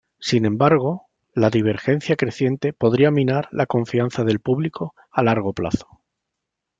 Sin 0.17 0.45
embargo, 0.47 1.05
la 1.35 1.51
divergencia 1.51 2.15
creciente 2.15 2.73
podría 2.73 3.11
minar 3.11 3.47
la 3.51 3.67
confianza 3.67 4.23
del 4.23 4.39
público 4.39 4.95
a 5.11 5.21
largo 5.21 5.53
plazo. 5.53 6.01